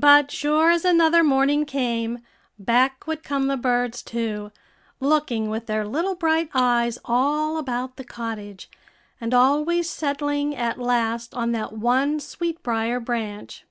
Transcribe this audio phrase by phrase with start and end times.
[0.00, 2.20] But sure as another morning came,
[2.58, 4.50] back would come the birds too,
[4.98, 8.70] looking with their little bright eyes all about the cottage,
[9.20, 13.66] and always settling at last on that one sweetbrier branch.